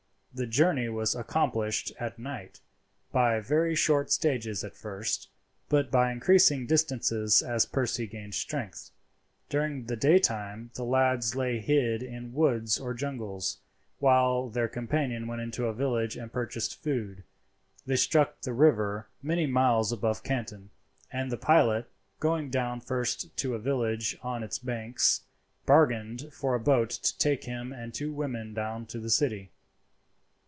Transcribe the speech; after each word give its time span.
The 0.33 0.47
journey 0.47 0.87
was 0.87 1.13
accomplished 1.13 1.91
at 1.99 2.17
night, 2.17 2.61
by 3.11 3.41
very 3.41 3.75
short 3.75 4.13
stages 4.13 4.63
at 4.63 4.77
first, 4.77 5.27
but 5.67 5.91
by 5.91 6.09
increasing 6.09 6.65
distances 6.65 7.41
as 7.41 7.65
Percy 7.65 8.07
gained 8.07 8.33
strength. 8.33 8.91
During 9.49 9.87
the 9.87 9.97
daytime 9.97 10.71
the 10.75 10.85
lads 10.85 11.35
lay 11.35 11.59
hid 11.59 12.01
in 12.01 12.31
woods 12.33 12.79
or 12.79 12.93
jungles, 12.93 13.57
while 13.99 14.47
their 14.47 14.69
companion 14.69 15.27
went 15.27 15.41
into 15.41 15.65
a 15.65 15.73
village 15.73 16.15
and 16.15 16.31
purchased 16.31 16.81
food, 16.81 17.25
they 17.85 17.97
struck 17.97 18.39
the 18.39 18.53
river 18.53 19.09
many 19.21 19.45
miles 19.45 19.91
above 19.91 20.23
Canton, 20.23 20.69
and 21.11 21.29
the 21.29 21.35
pilot, 21.35 21.89
going 22.21 22.49
down 22.49 22.79
first 22.79 23.35
to 23.35 23.53
a 23.53 23.59
village 23.59 24.17
on 24.21 24.43
its 24.43 24.59
banks, 24.59 25.23
bargained 25.65 26.31
for 26.31 26.55
a 26.55 26.59
boat 26.59 26.89
to 26.91 27.17
take 27.17 27.43
him 27.43 27.73
and 27.73 27.93
two 27.93 28.13
women 28.13 28.53
down 28.53 28.85
to 28.85 28.99
the 29.01 29.09
city. 29.09 29.51